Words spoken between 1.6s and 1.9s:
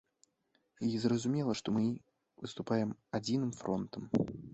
мы